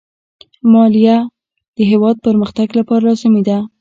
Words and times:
مالیه 0.71 1.17
د 1.75 1.77
هېواد 1.91 2.15
پرمختګ 2.25 2.67
لپاره 2.79 3.03
لازمي 3.07 3.41
ده. 3.47 3.57